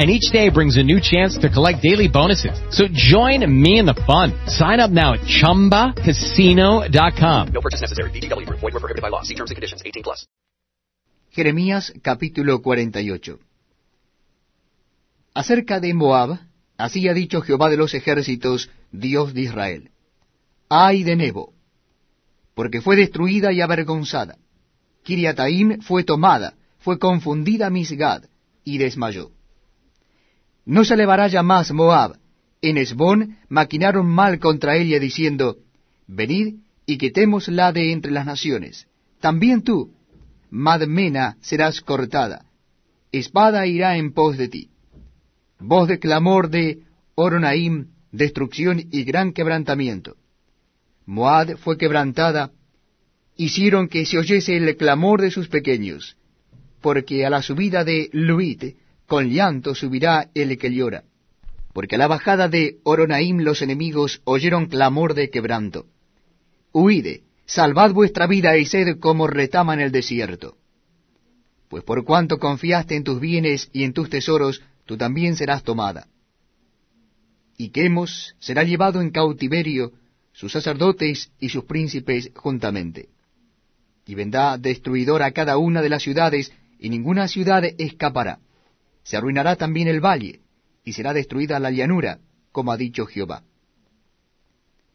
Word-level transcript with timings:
and 0.00 0.10
each 0.10 0.32
day 0.32 0.48
brings 0.48 0.78
a 0.78 0.82
new 0.82 0.98
chance 0.98 1.36
to 1.36 1.50
collect 1.50 1.82
daily 1.82 2.08
bonuses. 2.08 2.58
So 2.70 2.88
join 2.90 3.44
me 3.46 3.78
in 3.78 3.84
the 3.84 3.94
fun. 4.08 4.32
Sign 4.46 4.80
up 4.80 4.90
now 4.90 5.12
at 5.12 5.20
ChumbaCasino.com. 5.20 7.48
No 7.52 7.60
purchase 7.60 7.82
necessary. 7.82 8.10
BGW. 8.10 8.48
Void 8.48 8.62
were 8.62 8.80
prohibited 8.80 9.02
by 9.02 9.10
law. 9.10 9.20
See 9.20 9.34
terms 9.34 9.50
and 9.50 9.56
conditions. 9.56 9.82
18 9.84 10.02
plus. 10.02 10.26
Jeremías 11.32 11.92
capítulo 12.02 12.62
48 12.62 13.38
Acerca 15.34 15.80
de 15.80 15.92
Moab, 15.94 16.40
así 16.76 17.08
ha 17.08 17.14
dicho 17.14 17.40
Jehová 17.42 17.68
de 17.68 17.76
los 17.76 17.94
ejércitos, 17.94 18.68
Dios 18.90 19.32
de 19.32 19.42
Israel. 19.42 19.90
Ay 20.68 21.04
de 21.04 21.14
Nebo, 21.14 21.52
porque 22.54 22.80
fue 22.80 22.96
destruida 22.96 23.52
y 23.52 23.60
avergonzada. 23.60 24.38
Kiriataim 25.04 25.80
fue 25.82 26.02
tomada, 26.04 26.54
fue 26.78 26.98
confundida 26.98 27.70
Misgad, 27.70 28.24
y 28.64 28.78
desmayó. 28.78 29.30
No 30.64 30.84
se 30.84 30.94
elevará 30.94 31.28
ya 31.28 31.42
más 31.42 31.72
Moab. 31.72 32.18
En 32.62 32.76
Esbón 32.76 33.38
maquinaron 33.48 34.06
mal 34.06 34.38
contra 34.38 34.76
ella, 34.76 34.98
diciendo, 34.98 35.56
Venid 36.06 36.56
y 36.86 36.98
quitémosla 36.98 37.72
de 37.72 37.92
entre 37.92 38.12
las 38.12 38.26
naciones. 38.26 38.86
También 39.20 39.62
tú, 39.62 39.92
Madmena, 40.50 41.36
serás 41.40 41.80
cortada. 41.80 42.44
Espada 43.12 43.66
irá 43.66 43.96
en 43.96 44.12
pos 44.12 44.36
de 44.36 44.48
ti. 44.48 44.70
Voz 45.58 45.88
de 45.88 45.98
clamor 45.98 46.50
de 46.50 46.82
Oronaim, 47.14 47.88
destrucción 48.12 48.82
y 48.90 49.04
gran 49.04 49.32
quebrantamiento. 49.32 50.16
Moab 51.06 51.56
fue 51.58 51.76
quebrantada, 51.76 52.50
hicieron 53.36 53.88
que 53.88 54.06
se 54.06 54.18
oyese 54.18 54.56
el 54.56 54.76
clamor 54.76 55.20
de 55.20 55.30
sus 55.30 55.48
pequeños, 55.48 56.16
porque 56.80 57.26
a 57.26 57.30
la 57.30 57.42
subida 57.42 57.84
de 57.84 58.08
Luit 58.12 58.76
con 59.10 59.28
llanto 59.28 59.74
subirá 59.74 60.30
el 60.34 60.56
que 60.56 60.72
llora. 60.72 61.02
Porque 61.72 61.96
a 61.96 61.98
la 61.98 62.06
bajada 62.06 62.48
de 62.48 62.76
Oronaim 62.84 63.38
los 63.40 63.60
enemigos 63.60 64.22
oyeron 64.22 64.66
clamor 64.66 65.14
de 65.14 65.30
quebranto. 65.30 65.86
Huide, 66.72 67.24
salvad 67.44 67.90
vuestra 67.90 68.28
vida 68.28 68.56
y 68.56 68.66
sed 68.66 69.00
como 69.00 69.26
retama 69.26 69.74
en 69.74 69.80
el 69.80 69.90
desierto. 69.90 70.58
Pues 71.68 71.82
por 71.82 72.04
cuanto 72.04 72.38
confiaste 72.38 72.94
en 72.94 73.02
tus 73.02 73.18
bienes 73.18 73.68
y 73.72 73.82
en 73.82 73.94
tus 73.94 74.08
tesoros, 74.10 74.62
tú 74.86 74.96
también 74.96 75.34
serás 75.34 75.64
tomada. 75.64 76.06
Y 77.58 77.70
Quemos 77.70 78.36
será 78.38 78.62
llevado 78.62 79.00
en 79.00 79.10
cautiverio, 79.10 79.90
sus 80.32 80.52
sacerdotes 80.52 81.32
y 81.40 81.48
sus 81.48 81.64
príncipes 81.64 82.30
juntamente. 82.36 83.08
Y 84.06 84.14
vendrá 84.14 84.56
destruidor 84.56 85.24
a 85.24 85.32
cada 85.32 85.58
una 85.58 85.82
de 85.82 85.88
las 85.88 86.04
ciudades, 86.04 86.52
y 86.78 86.90
ninguna 86.90 87.26
ciudad 87.26 87.64
escapará 87.76 88.38
se 89.02 89.16
arruinará 89.16 89.56
también 89.56 89.88
el 89.88 90.00
valle, 90.00 90.40
y 90.84 90.92
será 90.92 91.12
destruida 91.12 91.58
la 91.58 91.70
llanura, 91.70 92.20
como 92.52 92.72
ha 92.72 92.76
dicho 92.76 93.06
Jehová. 93.06 93.42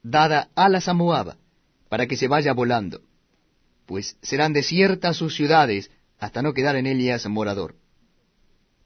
Dada 0.03 0.49
alas 0.55 0.87
a 0.87 0.93
Moab, 0.93 1.37
para 1.89 2.07
que 2.07 2.17
se 2.17 2.27
vaya 2.27 2.53
volando, 2.53 3.01
pues 3.85 4.17
serán 4.21 4.53
desiertas 4.53 5.17
sus 5.17 5.35
ciudades, 5.35 5.91
hasta 6.19 6.41
no 6.41 6.53
quedar 6.53 6.75
en 6.75 6.87
ellas 6.87 7.25
morador. 7.27 7.75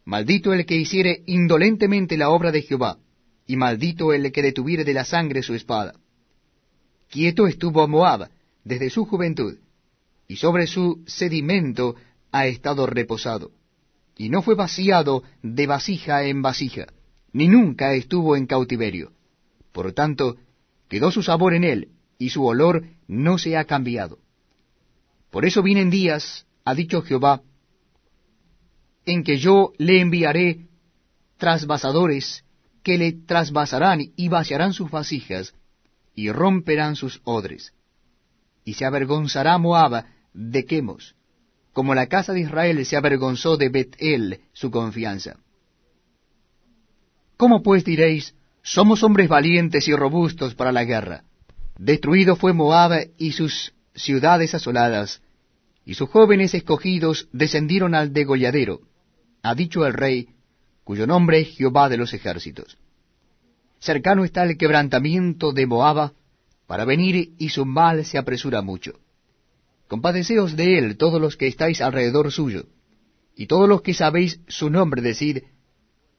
Maldito 0.05 0.53
el 0.53 0.65
que 0.65 0.75
hiciere 0.75 1.23
indolentemente 1.25 2.17
la 2.17 2.29
obra 2.29 2.51
de 2.51 2.61
Jehová, 2.61 2.97
y 3.45 3.55
maldito 3.55 4.13
el 4.13 4.31
que 4.31 4.41
detuviere 4.41 4.83
de 4.83 4.93
la 4.93 5.05
sangre 5.05 5.43
su 5.43 5.53
espada. 5.53 5.93
Quieto 7.09 7.47
estuvo 7.47 7.87
Moab 7.87 8.29
desde 8.63 8.89
su 8.89 9.05
juventud, 9.05 9.57
y 10.27 10.35
sobre 10.35 10.67
su 10.67 11.03
sedimento 11.07 11.95
ha 12.31 12.45
estado 12.47 12.85
reposado 12.85 13.51
y 14.19 14.27
no 14.27 14.41
fue 14.41 14.53
vaciado 14.53 15.23
de 15.41 15.65
vasija 15.65 16.25
en 16.25 16.41
vasija, 16.41 16.87
ni 17.31 17.47
nunca 17.47 17.93
estuvo 17.93 18.35
en 18.35 18.47
cautiverio. 18.47 19.13
Por 19.71 19.93
tanto, 19.93 20.35
quedó 20.89 21.09
su 21.09 21.23
sabor 21.23 21.53
en 21.53 21.63
él, 21.63 21.87
y 22.17 22.31
su 22.31 22.45
olor 22.45 22.83
no 23.07 23.37
se 23.37 23.55
ha 23.55 23.63
cambiado. 23.63 24.19
Por 25.31 25.45
eso 25.45 25.63
vienen 25.63 25.89
días, 25.89 26.45
ha 26.65 26.75
dicho 26.75 27.01
Jehová, 27.01 27.43
en 29.05 29.23
que 29.23 29.37
yo 29.37 29.71
le 29.77 30.01
enviaré 30.01 30.67
trasvasadores, 31.37 32.43
que 32.83 32.97
le 32.97 33.13
trasvasarán 33.13 34.01
y 34.17 34.27
vaciarán 34.27 34.73
sus 34.73 34.91
vasijas, 34.91 35.53
y 36.13 36.29
romperán 36.29 36.97
sus 36.97 37.21
odres. 37.23 37.71
Y 38.65 38.73
se 38.73 38.83
avergonzará 38.83 39.57
Moab 39.57 40.03
de 40.33 40.65
Quemos, 40.65 41.15
como 41.73 41.95
la 41.95 42.07
casa 42.07 42.33
de 42.33 42.41
Israel 42.41 42.85
se 42.85 42.97
avergonzó 42.97 43.57
de 43.57 43.69
Betel, 43.69 44.41
su 44.53 44.71
confianza. 44.71 45.37
¿Cómo 47.37 47.63
pues 47.63 47.85
diréis, 47.85 48.35
somos 48.61 49.03
hombres 49.03 49.29
valientes 49.29 49.87
y 49.87 49.95
robustos 49.95 50.55
para 50.55 50.71
la 50.71 50.83
guerra? 50.83 51.23
Destruido 51.77 52.35
fue 52.35 52.53
Moab 52.53 53.11
y 53.17 53.31
sus 53.31 53.73
ciudades 53.95 54.53
asoladas, 54.53 55.21
y 55.85 55.93
sus 55.93 56.09
jóvenes 56.09 56.53
escogidos 56.53 57.29
descendieron 57.31 57.95
al 57.95 58.13
degolladero, 58.13 58.81
ha 59.41 59.55
dicho 59.55 59.85
el 59.85 59.93
rey, 59.93 60.29
cuyo 60.83 61.07
nombre 61.07 61.39
es 61.39 61.55
Jehová 61.55 61.87
de 61.87 61.97
los 61.97 62.13
ejércitos. 62.13 62.77
Cercano 63.79 64.25
está 64.25 64.43
el 64.43 64.57
quebrantamiento 64.57 65.53
de 65.53 65.65
Moab, 65.65 66.11
para 66.67 66.85
venir 66.85 67.33
y 67.37 67.49
su 67.49 67.65
mal 67.65 68.05
se 68.05 68.17
apresura 68.17 68.61
mucho. 68.61 68.99
Compadeceos 69.89 70.55
de 70.55 70.77
él 70.77 70.97
todos 70.97 71.19
los 71.19 71.35
que 71.35 71.47
estáis 71.47 71.81
alrededor 71.81 72.31
suyo, 72.31 72.67
y 73.35 73.47
todos 73.47 73.67
los 73.67 73.81
que 73.81 73.95
sabéis 73.95 74.39
su 74.47 74.69
nombre, 74.69 75.01
decid, 75.01 75.39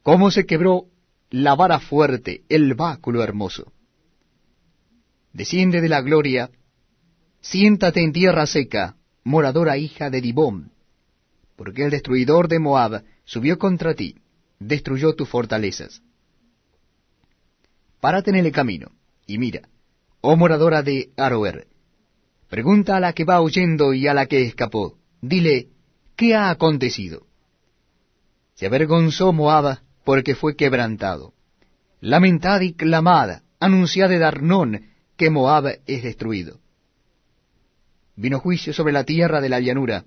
cómo 0.03 0.32
se 0.32 0.44
quebró 0.44 0.86
la 1.31 1.54
vara 1.54 1.78
fuerte, 1.78 2.42
el 2.48 2.75
báculo 2.75 3.22
hermoso. 3.22 3.72
Desciende 5.32 5.80
de 5.80 5.88
la 5.88 6.00
gloria, 6.00 6.50
siéntate 7.42 8.03
en 8.03 8.12
tierra 8.12 8.44
seca, 8.47 8.97
moradora 9.22 9.78
hija 9.78 10.10
de 10.10 10.20
Dibón, 10.20 10.72
porque 11.54 11.84
el 11.84 11.91
destruidor 11.92 12.48
de 12.48 12.59
Moab 12.59 13.04
subió 13.22 13.56
contra 13.56 13.94
ti, 13.94 14.16
destruyó 14.59 15.14
tus 15.14 15.28
fortalezas. 15.28 16.03
Párate 18.00 18.30
en 18.30 18.36
el 18.36 18.50
camino, 18.50 18.91
y 19.28 19.38
mira, 19.38 19.69
oh 20.22 20.34
moradora 20.34 20.82
de 20.82 21.12
Aroer, 21.16 21.69
Pregunta 22.50 22.97
a 22.97 23.00
la 23.00 23.12
que 23.12 23.25
va 23.25 23.41
huyendo 23.41 23.94
y 23.94 24.09
a 24.09 24.12
la 24.12 24.27
que 24.27 24.43
escapó. 24.43 24.99
Dile, 25.22 25.69
¿qué 26.16 26.34
ha 26.34 26.51
acontecido? 26.51 27.28
Se 28.54 28.66
avergonzó 28.66 29.33
Moab 29.33 29.78
porque 30.04 30.34
fue 30.34 30.57
quebrantado. 30.57 31.33
Lamentad 32.01 32.60
y 32.63 32.72
clamad, 32.72 33.42
anunciad 33.60 34.09
de 34.09 34.19
Darnón 34.19 34.86
que 35.16 35.30
Moab 35.30 35.78
es 35.86 36.03
destruido. 36.03 36.59
Vino 38.16 38.41
juicio 38.41 38.72
sobre 38.72 38.92
la 38.92 39.04
tierra 39.04 39.41
de 39.41 39.48
la 39.48 39.60
llanura, 39.60 40.04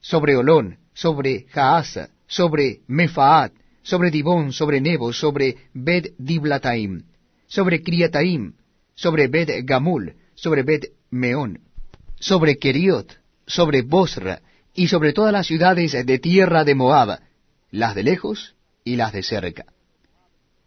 sobre 0.00 0.34
Olón, 0.34 0.78
sobre 0.94 1.44
Jaasa, 1.50 2.08
sobre 2.26 2.80
Mefaat, 2.86 3.52
sobre 3.82 4.10
Dibón, 4.10 4.54
sobre 4.54 4.80
Nebo, 4.80 5.12
sobre 5.12 5.68
Bed 5.74 6.14
Diblataim, 6.16 7.02
sobre 7.46 7.82
Criataim, 7.82 8.54
sobre 8.94 9.28
Bed 9.28 9.50
Gamul, 9.64 10.14
sobre 10.34 10.62
Bed 10.62 10.84
Meón 11.10 11.71
sobre 12.22 12.56
Keriot, 12.56 13.18
sobre 13.48 13.82
Bosra, 13.82 14.42
y 14.74 14.86
sobre 14.86 15.12
todas 15.12 15.32
las 15.32 15.48
ciudades 15.48 15.92
de 16.06 16.18
tierra 16.20 16.62
de 16.62 16.76
Moab, 16.76 17.18
las 17.72 17.96
de 17.96 18.04
lejos 18.04 18.54
y 18.84 18.94
las 18.94 19.12
de 19.12 19.24
cerca. 19.24 19.66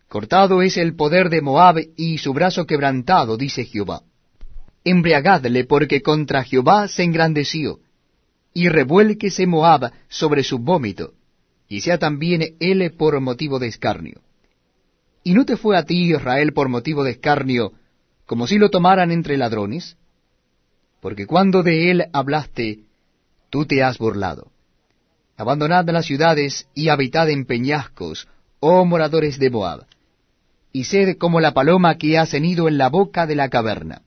Cortado 0.10 0.62
es 0.62 0.76
el 0.76 0.96
poder 0.96 1.30
de 1.30 1.42
Moab 1.42 1.78
y 1.96 2.18
su 2.18 2.34
brazo 2.34 2.66
quebrantado, 2.66 3.38
dice 3.38 3.64
Jehová. 3.64 4.02
Embriagadle 4.84 5.64
porque 5.64 6.02
contra 6.02 6.44
Jehová 6.44 6.90
se 6.90 7.04
engrandeció, 7.04 7.80
y 8.54 8.68
revuélquese 8.68 9.48
Moab 9.48 9.94
sobre 10.10 10.44
su 10.44 10.60
vómito, 10.60 11.14
y 11.70 11.82
sea 11.82 11.98
también 11.98 12.58
él 12.60 12.94
por 12.98 13.20
motivo 13.22 13.60
de 13.60 13.68
escarnio. 13.68 14.22
¿Y 15.24 15.34
no 15.34 15.46
te 15.46 15.56
fue 15.56 15.78
a 15.78 15.84
ti, 15.84 16.12
Israel, 16.12 16.52
por 16.52 16.68
motivo 16.68 17.06
de 17.06 17.12
escarnio, 17.12 17.72
como 18.26 18.46
si 18.46 18.58
lo 18.58 18.70
tomaran 18.70 19.12
entre 19.12 19.38
ladrones? 19.38 19.96
Porque 21.06 21.28
cuando 21.28 21.62
de 21.62 21.92
él 21.92 22.06
hablaste, 22.14 22.80
tú 23.52 23.68
te 23.68 23.84
has 23.84 24.00
burlado. 24.00 24.52
Abandonad 25.38 25.88
las 25.90 26.08
ciudades 26.08 26.68
y 26.74 26.90
habitad 26.90 27.30
en 27.30 27.46
peñascos, 27.46 28.28
oh 28.60 28.86
moradores 28.86 29.38
de 29.38 29.52
Moab, 29.52 29.86
y 30.72 30.86
sed 30.86 31.18
como 31.20 31.40
la 31.40 31.54
paloma 31.54 32.00
que 32.00 32.18
ha 32.18 32.26
cenido 32.26 32.68
en 32.68 32.80
la 32.80 32.90
boca 32.90 33.28
de 33.28 33.36
la 33.36 33.50
caverna. 33.50 34.02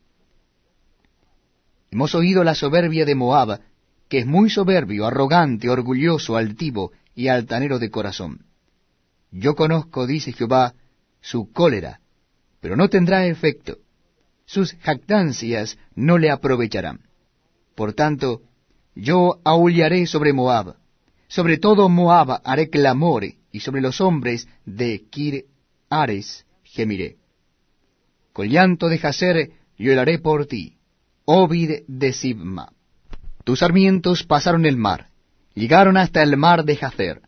Hemos 1.93 2.17
oído 2.17 2.43
la 2.43 2.57
soberbia 2.57 3.05
de 3.05 3.15
Moab, 3.15 3.61
que 4.09 4.19
es 4.19 4.27
muy 4.27 4.51
soberbio, 4.51 5.07
arrogante, 5.07 5.71
orgulloso, 5.71 6.37
altivo 6.37 6.91
y 7.15 7.29
altanero 7.29 7.79
de 7.79 7.93
corazón. 7.93 8.41
Yo 9.31 9.55
conozco, 9.55 10.09
dice 10.09 10.33
Jehová, 10.33 10.75
su 11.21 11.53
cólera, 11.53 12.01
pero 12.61 12.75
no 12.75 12.89
tendrá 12.89 13.25
efecto. 13.25 13.79
Sus 14.49 14.73
jactancias 14.81 15.77
no 15.95 16.17
le 16.17 16.31
aprovecharán. 16.31 17.01
Por 17.75 17.93
tanto, 17.93 18.41
yo 18.95 19.41
aullaré 19.45 20.07
sobre 20.07 20.33
Moab, 20.33 20.77
sobre 21.29 21.59
todo 21.59 21.91
Moab 21.91 22.41
haré 22.45 22.71
clamor, 22.71 23.25
y 23.53 23.61
sobre 23.61 23.83
los 23.83 24.01
hombres 24.01 24.49
de 24.65 25.05
Kir 25.11 25.45
Ares 25.91 26.47
gemiré. 26.65 27.17
Con 28.33 28.49
llanto 28.49 28.89
de 28.89 28.97
Jacer 28.97 29.51
lloraré 29.77 30.19
por 30.19 30.47
ti, 30.47 30.79
Ovid 31.27 31.83
de 31.87 32.15
Sibma. 32.15 32.73
Tus 33.45 33.59
sarmientos 33.59 34.25
pasaron 34.25 34.65
el 34.65 34.79
mar, 34.79 35.09
llegaron 35.55 35.99
hasta 35.99 36.23
el 36.23 36.39
mar 36.39 36.65
de 36.65 36.77
Jacer. 36.77 37.21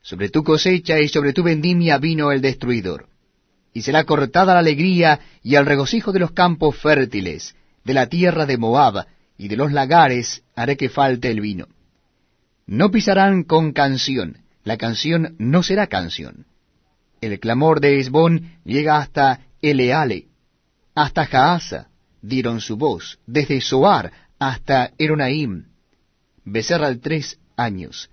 Sobre 0.00 0.30
tu 0.30 0.42
cosecha 0.42 1.00
y 1.00 1.08
sobre 1.08 1.34
tu 1.34 1.42
vendimia 1.42 1.98
vino 1.98 2.32
el 2.32 2.40
destruidor. 2.40 3.08
Y 3.76 3.82
será 3.82 4.04
cortada 4.04 4.54
la 4.54 4.60
alegría 4.60 5.20
y 5.42 5.56
el 5.56 5.66
regocijo 5.66 6.10
de 6.10 6.18
los 6.18 6.30
campos 6.30 6.78
fértiles, 6.78 7.54
de 7.84 7.92
la 7.92 8.06
tierra 8.06 8.46
de 8.46 8.56
Moab, 8.56 9.04
y 9.36 9.48
de 9.48 9.56
los 9.58 9.70
lagares 9.70 10.42
haré 10.54 10.78
que 10.78 10.88
falte 10.88 11.30
el 11.30 11.42
vino. 11.42 11.66
No 12.66 12.90
pisarán 12.90 13.44
con 13.44 13.72
canción, 13.74 14.38
la 14.64 14.78
canción 14.78 15.36
no 15.38 15.62
será 15.62 15.88
canción. 15.88 16.46
El 17.20 17.38
clamor 17.38 17.80
de 17.80 18.00
Esbón 18.00 18.56
llega 18.64 18.96
hasta 18.96 19.40
Eleale, 19.60 20.28
hasta 20.94 21.26
Jaasa, 21.26 21.90
dieron 22.22 22.62
su 22.62 22.78
voz, 22.78 23.18
desde 23.26 23.60
Soar 23.60 24.10
hasta 24.38 24.92
Eronaim, 24.96 25.66
Becerral 26.46 27.00
tres 27.00 27.38
años, 27.58 28.08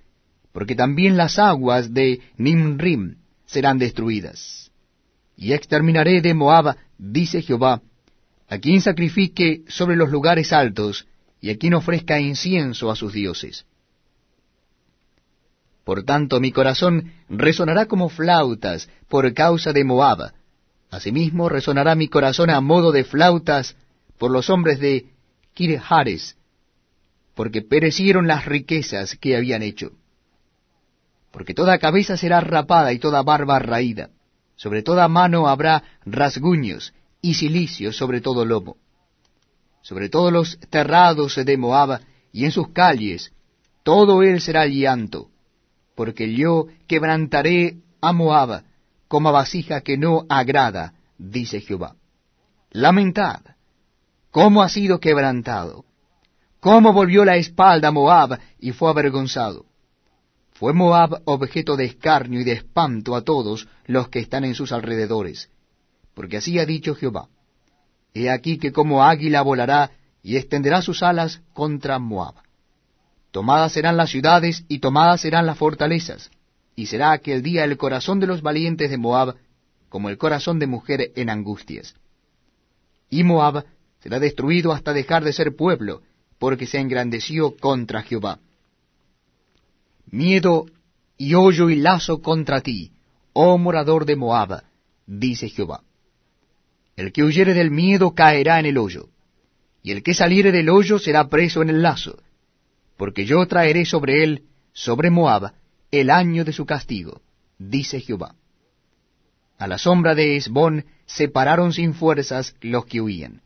porque 0.51 0.75
también 0.75 1.15
las 1.15 1.39
aguas 1.39 1.93
de 1.93 2.19
Nimrim 2.35 3.15
serán 3.45 3.77
destruidas. 3.77 4.62
Y 5.35 5.53
exterminaré 5.53 6.21
de 6.21 6.33
Moab, 6.33 6.75
dice 6.97 7.41
Jehová, 7.41 7.81
a 8.47 8.57
quien 8.59 8.81
sacrifique 8.81 9.63
sobre 9.67 9.95
los 9.95 10.09
lugares 10.09 10.53
altos, 10.53 11.07
y 11.41 11.49
a 11.49 11.57
quien 11.57 11.73
ofrezca 11.73 12.19
incienso 12.19 12.89
a 12.89 12.95
sus 12.95 13.11
dioses. 13.11 13.65
Por 15.83 16.03
tanto 16.03 16.39
mi 16.39 16.51
corazón 16.51 17.11
resonará 17.27 17.87
como 17.87 18.07
flautas 18.07 18.89
por 19.09 19.33
causa 19.33 19.73
de 19.73 19.83
Moab, 19.83 20.31
asimismo 20.89 21.49
resonará 21.49 21.95
mi 21.95 22.07
corazón 22.07 22.49
a 22.49 22.61
modo 22.61 22.91
de 22.91 23.03
flautas 23.03 23.75
por 24.17 24.31
los 24.31 24.49
hombres 24.49 24.79
de 24.79 25.07
Kirhares, 25.53 26.37
porque 27.35 27.61
perecieron 27.61 28.27
las 28.27 28.45
riquezas 28.45 29.17
que 29.17 29.35
habían 29.35 29.63
hecho. 29.63 29.91
Porque 31.31 31.53
toda 31.53 31.79
cabeza 31.79 32.15
será 32.15 32.39
rapada 32.39 32.93
y 32.93 32.99
toda 32.99 33.23
barba 33.23 33.59
raída, 33.59 34.11
sobre 34.63 34.81
toda 34.81 35.09
mano 35.09 35.49
habrá 35.49 35.83
rasguños 36.05 36.93
y 37.21 37.33
cilicios 37.33 37.97
sobre 37.97 38.21
todo 38.21 38.45
lomo. 38.45 38.77
Sobre 39.81 40.07
todos 40.07 40.31
los 40.31 40.57
terrados 40.69 41.35
de 41.35 41.57
Moab 41.57 41.99
y 42.31 42.45
en 42.45 42.51
sus 42.53 42.69
calles, 42.69 43.33
todo 43.83 44.23
él 44.23 44.39
será 44.39 44.65
llanto, 44.65 45.27
porque 45.95 46.33
yo 46.33 46.67
quebrantaré 46.87 47.81
a 47.99 48.13
Moab 48.13 48.63
como 49.09 49.33
vasija 49.33 49.81
que 49.81 49.97
no 49.97 50.25
agrada, 50.29 50.93
dice 51.17 51.59
Jehová. 51.59 51.97
Lamentad, 52.71 53.41
cómo 54.31 54.63
ha 54.63 54.69
sido 54.69 55.01
quebrantado, 55.01 55.83
cómo 56.61 56.93
volvió 56.93 57.25
la 57.25 57.35
espalda 57.35 57.91
Moab 57.91 58.39
y 58.59 58.71
fue 58.71 58.89
avergonzado. 58.89 59.65
Fue 60.63 60.71
Moab 60.71 61.21
objeto 61.25 61.75
de 61.75 61.83
escarnio 61.83 62.39
y 62.39 62.45
de 62.45 62.53
espanto 62.53 63.17
a 63.17 63.21
todos 63.23 63.67
los 63.85 64.07
que 64.07 64.19
están 64.19 64.45
en 64.45 64.55
sus 64.55 64.71
alrededores, 64.71 65.49
porque 66.13 66.37
así 66.37 66.57
ha 66.57 66.65
dicho 66.65 66.95
Jehová. 66.95 67.27
He 68.13 68.29
aquí 68.29 68.57
que 68.57 68.71
como 68.71 69.03
águila 69.03 69.41
volará 69.41 69.91
y 70.21 70.37
extenderá 70.37 70.81
sus 70.81 71.03
alas 71.03 71.41
contra 71.51 71.99
Moab. 71.99 72.35
Tomadas 73.31 73.73
serán 73.73 73.97
las 73.97 74.09
ciudades 74.09 74.63
y 74.69 74.79
tomadas 74.79 75.19
serán 75.19 75.45
las 75.45 75.57
fortalezas, 75.57 76.31
y 76.77 76.85
será 76.85 77.11
aquel 77.11 77.43
día 77.43 77.65
el 77.65 77.75
corazón 77.75 78.21
de 78.21 78.27
los 78.27 78.41
valientes 78.41 78.89
de 78.89 78.97
Moab 78.97 79.35
como 79.89 80.07
el 80.07 80.17
corazón 80.17 80.59
de 80.59 80.67
mujer 80.67 81.11
en 81.17 81.29
angustias. 81.29 81.93
Y 83.09 83.25
Moab 83.25 83.65
será 83.99 84.17
destruido 84.17 84.71
hasta 84.71 84.93
dejar 84.93 85.25
de 85.25 85.33
ser 85.33 85.57
pueblo, 85.57 86.03
porque 86.39 86.67
se 86.67 86.79
engrandeció 86.79 87.53
contra 87.57 88.01
Jehová. 88.01 88.39
Miedo 90.13 90.67
y 91.17 91.33
hoyo 91.33 91.69
y 91.69 91.75
lazo 91.75 92.21
contra 92.21 92.61
ti, 92.61 92.91
oh 93.33 93.57
morador 93.57 94.05
de 94.05 94.15
Moab, 94.15 94.63
dice 95.07 95.49
Jehová. 95.49 95.81
El 96.95 97.11
que 97.11 97.23
huyere 97.23 97.53
del 97.53 97.71
miedo 97.71 98.13
caerá 98.13 98.59
en 98.59 98.67
el 98.67 98.77
hoyo, 98.77 99.09
y 99.81 99.91
el 99.91 100.03
que 100.03 100.13
saliere 100.13 100.51
del 100.51 100.69
hoyo 100.69 100.99
será 100.99 101.29
preso 101.29 101.61
en 101.61 101.69
el 101.69 101.81
lazo, 101.81 102.21
porque 102.95 103.25
yo 103.25 103.45
traeré 103.47 103.85
sobre 103.85 104.23
él, 104.23 104.43
sobre 104.71 105.09
Moab, 105.09 105.53
el 105.89 106.09
año 106.09 106.45
de 106.45 106.53
su 106.53 106.65
castigo, 106.65 107.21
dice 107.57 107.99
Jehová. 107.99 108.35
A 109.57 109.67
la 109.67 109.77
sombra 109.77 110.13
de 110.13 110.37
Esbón 110.37 110.85
se 111.07 111.27
pararon 111.27 111.73
sin 111.73 111.95
fuerzas 111.95 112.55
los 112.61 112.85
que 112.85 113.01
huían 113.01 113.41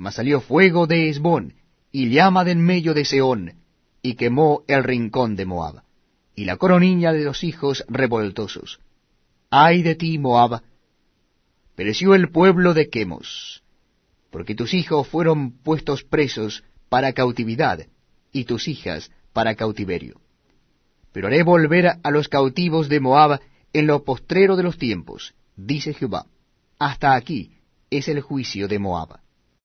mas 0.00 0.14
salió 0.14 0.40
fuego 0.40 0.86
de 0.86 1.10
Esbón, 1.10 1.52
y 1.92 2.08
llama 2.08 2.42
del 2.42 2.56
medio 2.56 2.94
de 2.94 3.04
Seón, 3.04 3.52
y 4.00 4.14
quemó 4.14 4.62
el 4.66 4.82
rincón 4.82 5.36
de 5.36 5.44
Moab, 5.44 5.82
y 6.40 6.46
la 6.46 6.56
coronilla 6.56 7.12
de 7.12 7.22
los 7.22 7.44
hijos 7.44 7.84
revoltosos. 7.86 8.80
Ay 9.50 9.82
de 9.82 9.94
ti, 9.94 10.18
Moab, 10.18 10.62
pereció 11.74 12.14
el 12.14 12.30
pueblo 12.30 12.72
de 12.72 12.88
Quemos, 12.88 13.62
porque 14.30 14.54
tus 14.54 14.72
hijos 14.72 15.06
fueron 15.06 15.50
puestos 15.50 16.02
presos 16.02 16.64
para 16.88 17.12
cautividad, 17.12 17.86
y 18.32 18.44
tus 18.44 18.68
hijas 18.68 19.10
para 19.34 19.54
cautiverio. 19.54 20.18
Pero 21.12 21.26
haré 21.26 21.42
volver 21.42 21.98
a 22.02 22.10
los 22.10 22.28
cautivos 22.28 22.88
de 22.88 23.00
Moab 23.00 23.40
en 23.74 23.86
lo 23.86 24.02
postrero 24.02 24.56
de 24.56 24.62
los 24.62 24.78
tiempos, 24.78 25.34
dice 25.56 25.92
Jehová. 25.92 26.24
Hasta 26.78 27.16
aquí 27.16 27.50
es 27.90 28.08
el 28.08 28.22
juicio 28.22 28.66
de 28.66 28.78
Moab. 28.78 29.20